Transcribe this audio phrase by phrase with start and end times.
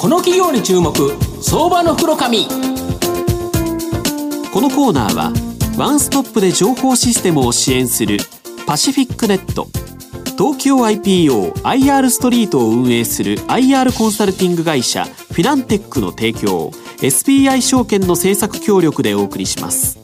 [0.00, 0.94] この企業に注目。
[1.42, 2.46] 相場の袋紙。
[2.48, 2.52] こ
[4.62, 5.30] のコーナーは
[5.76, 8.16] ワンストップで情報システムを支援する
[8.66, 9.66] パシフィックネット。
[10.38, 16.70] 東京 IPOIR ストリートを運営する IR コンサルティング会社フィナンテックの提供
[17.02, 19.98] SBI 証券の政策協力でお送りします。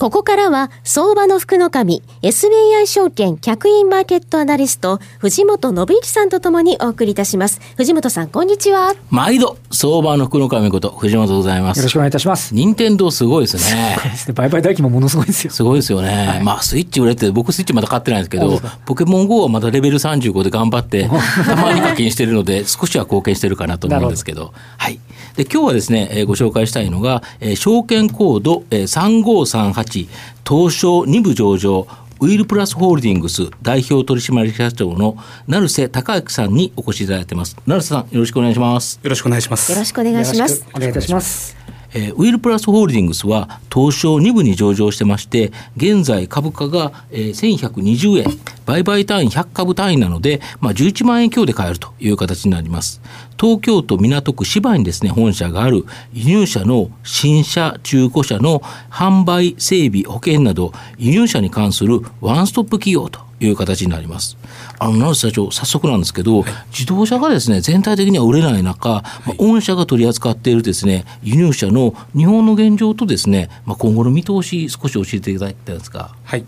[0.00, 7.60] ここからは、相場の福の神、SBI 証券客員マーケットアナリスト、藤本信之さんとともにお送りいたします。
[7.76, 8.94] 藤本さん、こんにちは。
[9.10, 11.76] 毎度、相場の福の神こと、藤本でございます。
[11.76, 12.54] よろしくお願いいたします。
[12.54, 13.60] 任天堂すごいですね。
[13.60, 14.32] すごいですね。
[14.32, 15.52] 売買代金もものすごいですよ。
[15.52, 16.08] すごいですよね。
[16.28, 21.10] はい、まあ、スイッチ売れて、僕スイッチまだ買ってないんですけど、ポケモン GO はまだレベル35で頑張って、
[21.44, 24.98] た まに課金してるので、少しは貢献してるかなと思うんですけど、どはい。
[25.36, 30.08] で、今日はですね、えー、ご紹介したいのが、えー、証券コード、えー、3538、
[30.48, 31.86] 東証2部上場、
[32.20, 35.16] ウィルプラスホールディングス代表取締役社長の
[35.46, 37.56] 成瀬隆之さんにお越しいただいてます。
[37.66, 39.00] 成瀬さん、よろしくお願いします。
[39.02, 39.72] よろしくお願いします。
[39.72, 40.66] よろしくお願いします。
[40.74, 41.79] お願いいたします。
[41.94, 48.26] えー、ウィルプラスホールディングスは東証2部に上場してまして、現在株価が、えー、1120円、
[48.66, 53.00] 売買単位100株単位なので、まあ、11万円強で買えるという形になります。
[53.40, 58.60] 東京都港区芝にですね、本社がある輸入車の新車、中古車の
[58.90, 64.36] 販売、整備、保険など、輸入車に関するワンストップ企業という形になります。
[64.78, 76.14] あの、社長、早速なんですけど、はい、自動車がですね、全体的には売れない中、はい、まあ、御社が取り扱っているですね、輸入車の日本の現状とですね、まあ、今後の見通し、少し教えていただきたいですか。
[76.24, 76.44] はい。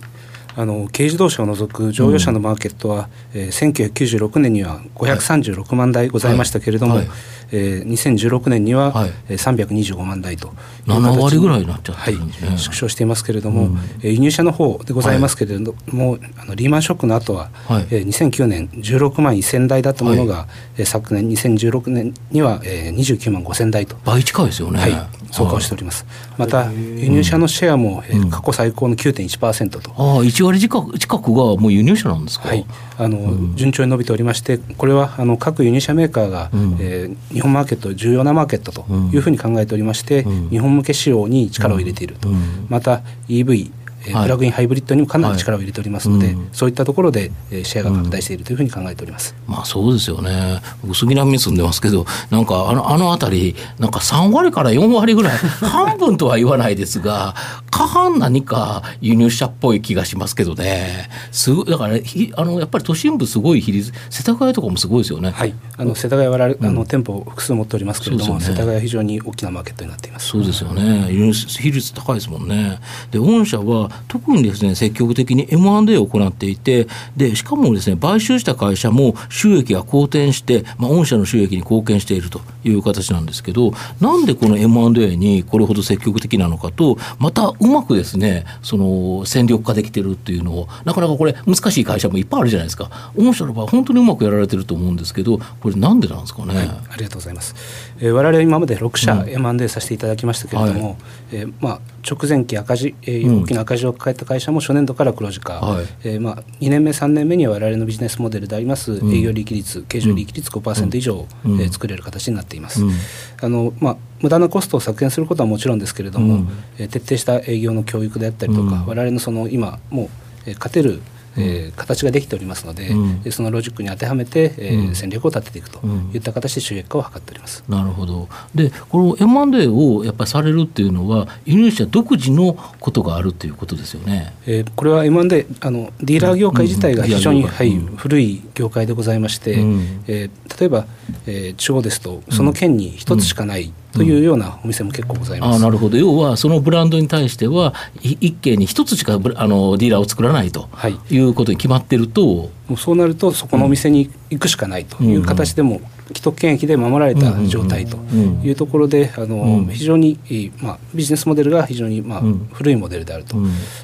[0.56, 3.40] あの軽自動車を除く乗用車のマーケットは、うん。
[3.40, 7.06] えー、1996年には536万台ございましたけれども、はい。
[7.06, 7.16] はい、
[7.52, 10.52] えー、2016年には、はい、325万台と。
[10.86, 23.96] 7割ぐらいになっちゃってるんですね、はい、縮小していますけれども、うん、えー、輸入車の方でございますけれども、はい、あのリーマンショックの後は、はい、えー、2009年16万1000台だったものが、はい、昨年2016年には、えー、29万5000台と。
[24.04, 26.06] 倍近いですよね、はい増加をしております、
[26.38, 32.48] また輸入車のシェアも、えー、過去最高の9.1%と、ああ1割近く近くがもう輸入車なんですか？
[32.48, 32.64] はい。
[32.98, 42.28] あの、うん、順調に伸びておりましてこれはあの各輸入車メーカーが、うん、えー、日本マーケット重要なマーケットというふうに考えておりまして、うん、日本向け仕様に力を入れていると、
[42.68, 43.72] また EV
[44.06, 57.34] えー、プラグインハイブリッドにもかなり力を入れておりますので、はいうん、そういったところで、えー、シェアが拡大しているというふうに考えております、うん、まあ、そうですよね、僕、杉並に住んでますけど、なんかあのあの辺り、なんか3割から4割ぐらい、半分とは言わないですが、
[57.72, 61.96] 過半何か輸入車っぽい気がしますけどね、すごだから
[62.36, 65.30] あのやっぱり都心部、すごい比率、世田谷とかもすごいですよね。
[65.30, 70.28] はい、あの世田谷は、あの店舗複数持っておりますけれども、ね、世田谷は非常に大きなマーケットになっています。
[70.28, 72.78] そうですよね、輸入比率高いですもんね。
[73.10, 92.90] で御社は特にですね積極的に M&A を行っていてでしかもですね買収した会社も収益が好転して、まあ、御社の収益に貢献しているという形なんですけどなんでこの M&A にこれほど積極的なのかとまたうまくですねその戦力化できてるっていうのをなかなかこれ難しい会社もいっぱいあるじゃないですか。
[93.16, 97.54] 御社の場合本当にうまくやられてると思うんですけどこれなんでなんですかね、はい、ありがとうございます、
[97.98, 100.96] えー、我々今まで6社 M&A させていただきましたけれども、はい、
[101.32, 112.84] えー、まあ、直前期赤字、えー、大きな赤字を抱えた会社も初年度から黒字化、はい、えー、まあ、2年目3年目には我々のビジネスモデルであります営業利益率、経常利益率5%以上、うん、えー、作れる形になっています。
[112.84, 112.92] うん、
[113.40, 120.08] あのまあ無駄なコストを削減することはもちろんですけれども、うん、えー、徹底した営業の教育であったりとか、我々のその今もう、
[120.46, 121.02] えー、勝てる
[121.36, 125.80] えー、形ができておりますので、うん、そのロジックに当てはめて、えー、戦略を立てていくと
[126.12, 127.64] いった形で収益化を図っております。
[127.68, 128.28] なるほど。
[128.54, 134.34] でこの M&A をやっぱりされるっていうのは輸入者独自のことがあるということですよね。
[134.46, 140.86] えー、これは M&A あのディーラー業界自体が非常に、はい、古い業界でございまして、うん、えー、例えば、
[141.26, 145.98] えー、地方ですとその県に一つしかない、というようなお店も結構ございます、あなるほど。
[145.98, 150.68] 要はそのブランドに対しては一軒に一つしかあのディーラーを作らないと
[151.10, 151.18] い。
[151.18, 155.80] うことに決まってると、そうなるとそこのお店に行くしかないという形でも、
[156.12, 157.96] 既得権益で守られた状態と
[158.44, 160.18] いうところで、あの非常に、
[160.58, 162.22] まあ、ビジネスモデルが非常に、まあ
[162.52, 163.36] 古いモデルであると、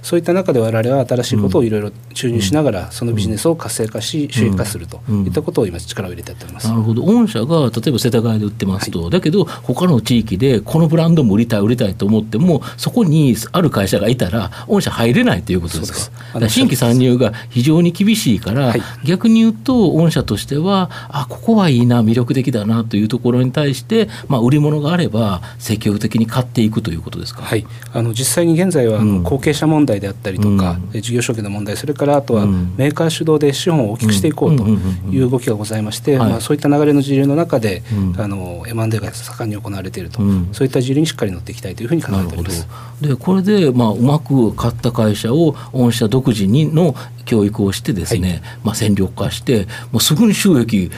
[0.03, 6.69] そういった中で我々は新しいことをいろいろ注入しながら、そのビジネスを活性化し収益化するといったことを今力を入れてやっております。
[6.69, 7.03] なるほど。
[7.03, 16.41] 御社が例えば世田谷で売ってますと、はい、だけど他の地域でこのブランドも売りたい売りたいと思ってもそこにある会社がいたら御社入れないということですか。
[16.49, 16.49] す。
[16.49, 34.65] 新規参入が非常に厳しいから、はい、逆に言うと御社としてはあここはいいな魅力的だなというところに対して、まあ、売り物があれば積極的に買っていくということですか、はい、あの実際に現在は後継者問題であったりとか、うん、事業承継の問題それからあとはメーカー主導で資本を大きくしていこうと
[35.11, 42.69] いう動きがございまして、まあ、そういった流れの時流の中で、うん、あの M&A が盛んに行われていると、うん、そういった時流にしっかり乗っていきたいというふうに考えております。
[43.01, 46.95] でこれで、まあ、うまく買った会社を御社独自にの
[47.25, 50.91] 教育をしてですね、はい、まあ、戦力化してもうすぐに収益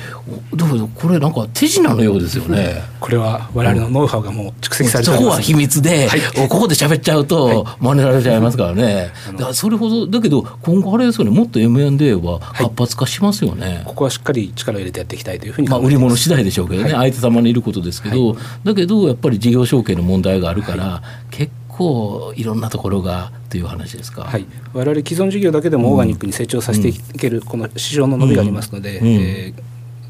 [0.55, 2.83] どうこれなんか手品のようですよね。
[3.01, 9.11] これは我々のノウハウがもう蓄積されてそこは秘密で、はい、ここで喋っちゃうと真似られちゃいますからね。
[9.33, 11.31] だからそれほどだけど今後あれですよね。
[11.31, 29.63] もっと M&A は活発化しますよね、はい、ここはしっかり力を入れてやっていきたいというふうにまあ売り物次第でしょうけどね、相手様にいることですけど、だけどやっぱり事業承継の問題があるから、結構いろんなところがという話ですか、はい、我々既存事業だけでもオーガニックに成長させていける、この市場の伸びがありますので、うん、えー、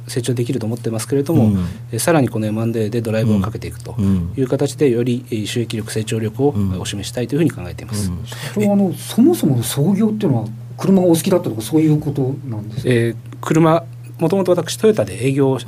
[0.08, 1.52] 成長できると思ってますけれども、
[1.92, 3.94] うん、さらにこの M&A でドライブをかけていくと
[4.36, 8.10] いう形でより収益力成長力をお示ししたいというふうに考えています、
[8.56, 13.84] うん、あのそもそも創業っていうのは車がお好きだったとかそういうことなんですか、えー、車
[14.20, 15.64] もともと私トヨタで営業で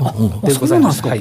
[0.61, 1.00] ございます。
[1.02, 1.17] は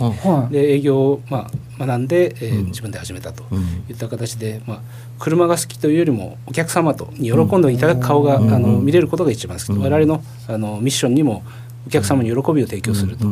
[0.50, 1.50] い、で営業をま
[1.80, 3.46] あ学んで、えー、自分で始めたと
[3.90, 4.82] いった形で、まあ
[5.18, 9.72] 車が好きというよりもお客様とに喜んでいただく顔が、あの見れることが一番好き。
[9.72, 11.44] 我々のあのミッションにも
[11.88, 13.26] お客様に喜びを提供すると、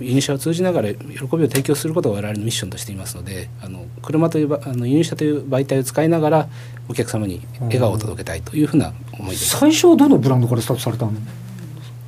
[0.00, 6.48] 輸入車を通じながら喜びを提供することが我々のミッションとしていますのであの車というあの輸入車という媒体を使いながら
[6.88, 9.58] お客様に笑顔を届けたいというふうな思いです。
[9.58, 11.12] 最初はどのブランドからスタートされたの？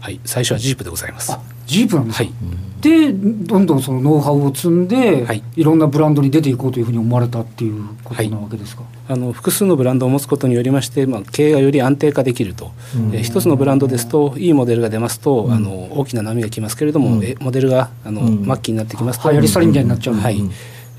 [0.00, 1.38] はい、最初はジープでございます。
[1.66, 2.34] ジープなんですか、はい、
[2.82, 12.73] でどんどんそのノウハウを積んで、はい、いろんなブランドに出ていこうというふうに思われたっていうことなわけですか、はい、あの複数のブランドを持つことによりまして、まあ、経営がより安定化できると、
[13.12, 19.31] えー、一つのブランドですといいモデルが出ますと、あの大きな波が来ますけれども、うん、モデルがあの、末期になってきますと。
[19.31, 20.40] 流行り廃りみたいになっちゃう、はい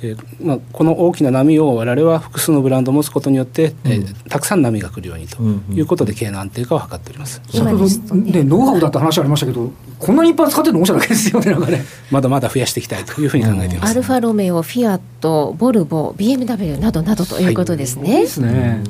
[0.03, 5.41] えーまあ、この大きな波を我々は複数のブランドを持つことによって、うん、えー、たくさん波が来るようにと
[5.71, 7.41] いうことで経営の安定化を図っております。
[7.47, 11.85] 先ほど、ね、ノウハウだって話ありましたけどこんなにいっぱい使ってるの御社だけですよねなんかね。
[12.11, 18.13] まだまだ増やしていきたいというふうに考えています、アルファロメオフィアットボルボ BMW などなどということですね。
[18.13, 18.83] はい、ですね。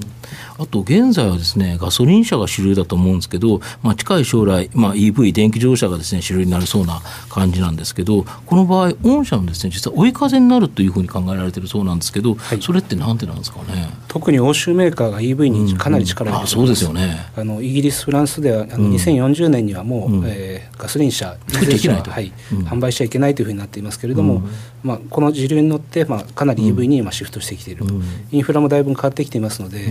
[0.59, 13.89] あと現在はですねガソリン車が主流だと思うんですけど、まあ、近い将来、まあ、EV 電気自動車がですね主流になりそうな感じなんですけどこの場合御社のですね実は追い風になるというふうに考えられてるそうなんですけど、はい、それってなんでなんですかね？
[14.07, 17.25] 特に欧州メーカーが EV にかなり力を入れて、うんうん、そうですよね。
[17.35, 22.31] あのイギリスフランスではあの2040年にはもう、うん、えー、ガソリン車作っていけないと、はい
[22.65, 24.43] 販売しちゃいけないというふうになっていますけれども、
[24.83, 27.93] まあ、この時流に乗って、まあ、かなり EV に今シフトしてきていると、
[28.31, 29.87] インフラもだいぶ変わってきていますので、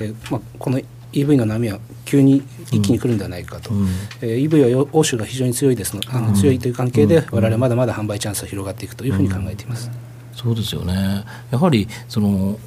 [0.00, 0.80] えまあ、この
[1.12, 3.86] EV の波は急に一気に来るんではないかと、うん、
[4.20, 5.96] えー、EV は欧州が非常に強いです。
[5.96, 9.90] のあの強いという関係で、我々まだまだ販売チャンスが広がっていくというふうに考えています。
[10.34, 11.24] そうですよね。
[11.50, 12.58] やはりその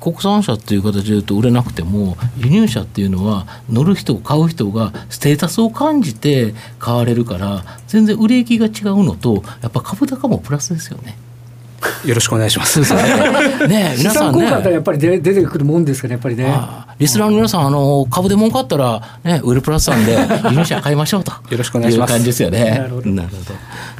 [0.00, 11.16] 国産車っていう形で言うと売れなくても輸入車っていうのは乗る人買う人がステータスを感じて買われるから全然売れ行きが違うのとやっぱ株高もプラスですよね。
[12.04, 12.80] よろしくお願いします。
[12.80, 14.44] ね、 皆さんね。
[14.46, 16.52] やっぱり出てくるもんですかね、やっぱりね。
[16.98, 20.18] リスナーの皆さん、あの株で儲かったら、ね、ウルプラスさんで
[20.50, 21.32] 輸入車買いましょうと。
[21.32, 22.10] よろしくお願いします。
[22.10, 22.70] いう感じですよね。
[22.70, 23.10] なるほど。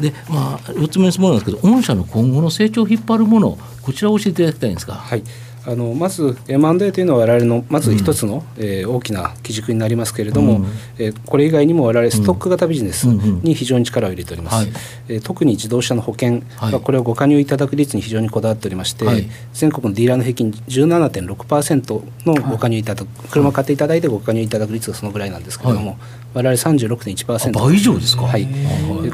[0.01, 4.95] で、まあ、四つ目の質問なんですけど、御社の今後の成長を引っ張るもの、こちらを教えていただきたいんですか。
[4.95, 5.23] はい。
[5.67, 10.67] あのまず M&A というのは我々のまず一つの、うん、えー、大きな基軸になりますけれども、うん、
[10.99, 25.99] えー、これ以外にも我々ストック型ビジネスに非常に力を入れております、うんうんはい、えー、特に自動車の保険はこれをご加入いただく率に非常にこだわっておりまして、はい、全国のディーラーの平均17.6%のご加入いただく、はい、車を買っていただいてご加入いただく率がそのぐらいなんですけれども、
[26.35, 28.47] 我々36.1%倍以上ですか、はい、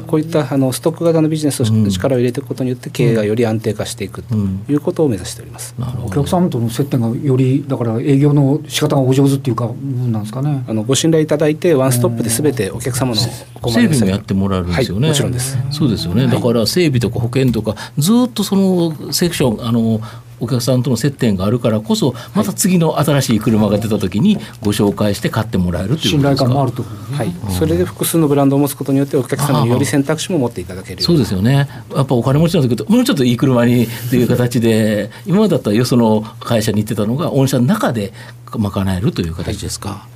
[0.05, 10.65] こういったあのストック型のビジネスの力を入れていくことによって経営がより安定化していくということを目指しております、お客さんとの接点がよりだから営業の仕方がお上手っていうかなんですかね。
[10.67, 13.29] あのご信頼いただいてワンストップで全てお客様の整
[13.61, 15.57] 備もやってもらえるんですよね、はい、もちろんです。
[15.71, 20.01] そうですよね、だから整備とか保険とかずっとそのセクションあの
[20.39, 31.01] お客さんとの接点があるからこそまた次の新しい車が出た時にご紹介して買ってもらえるという信頼感もあると、はい、うん、それで複数のブランドを持つことによってお客様により選択肢も持っていただける。
[31.01, 31.67] そうですよね。
[31.95, 38.13] やっぱお金持ちなんですけどもうちょっといい車にという形で今までだったらよその会社に行ってたのが御社の中で
[38.51, 40.07] 賄えるという形ですか、は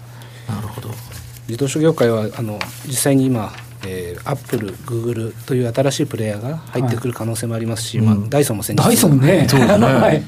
[0.49, 0.89] い、なるほど
[1.47, 3.68] 自動車業界はあの実際に今えー、
[4.25, 10.23] アップル、グーグルという新しいプレイヤーが入ってくる可能性もありますし、はい、まあ、ダイソンも先日ダイソンね、 そうですね、はい。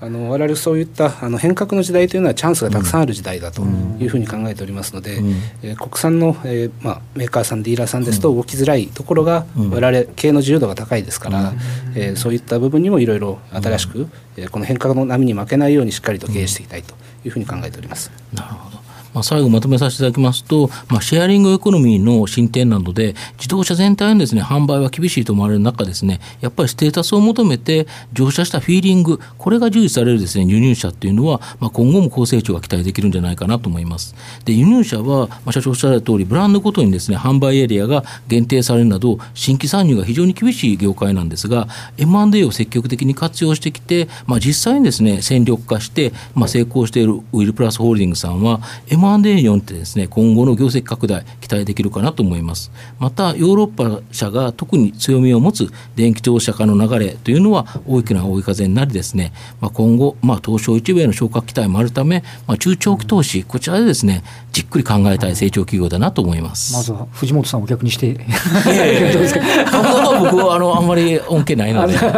[0.00, 11.58] あの我々そういったあの変革の時代というのはチャンスがたくさんある時代だというふうに考えておりますので、うん、えー、国産の、えーまあ、メーカーさんディーラーさんですと動きづらいところが、うん、我々経営の自由度が高いですから、うん、
[11.94, 18.10] えー、そういった部分にもいろいろ新しく、うん、えー、この変革の波に負けないようにしっかりと経営していきたいというふうに考えております。
[18.32, 18.83] なるほど
[19.14, 34.14] まあ、最後まとめさせていただきますと、まあ、シェアリングエコノミーの進展などで、自動車全体のですね、販売は厳しいと思われる中ですね、やっぱりステータスを求めて乗車したフィーリング、これが重視されるですね、輸入車っていうのは、まあ、今後も高成長が期待できるんじゃないかなと思います。
[34.44, 41.68] で、輸入車は、まあ、社長おっしゃられた通り、ブランドごとにですね、販売エリアが限定されるなど、新規参入が非常に厳しい業界なんですが、
[41.98, 52.70] M&A を積極的に活用してきて、まあ、実際にですね、戦力化して、まあ、成功しているウィルプラスホールディングスさんは、M&A によってですね今後の業績拡大期待できるかなと思います。
[52.98, 66.74] またヨーロッパ社が特に強みを持つ電気自動車化の流れというのは大きな追い風になりですね、まあ、今後、まあ、東証一部への昇格期待もあるため、まあ、中長期投資こちらでですねじっくり考えたい成長企業だなと思います。
[66.74, 68.14] まずは藤本さんを逆にして。
[68.14, 71.96] 僕はあのあんまり恩恵ないので。
[71.96, 72.14] はい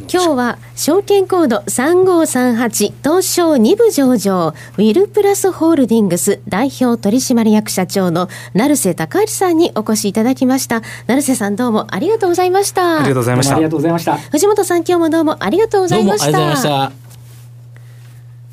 [0.00, 10.82] 今日は証券コード3538東証2部上場ウィルプラスホールディングス代表取締役社長の成瀬隆之さんにお越しいただきました。
[11.06, 13.00] 成瀬さんどうもありがとうございました。
[13.00, 13.54] ありがとうございました。
[13.54, 14.16] ありがとうございました。
[14.16, 16.92] 藤本さん今日もどうもありがとうございました。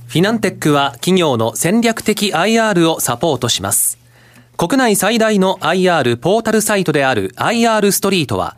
[0.07, 3.99] フィナンテックは企業の戦略的 IR をサポートします。
[4.57, 8.57] 国内最大の IR ポータルサイトである IR ストリートは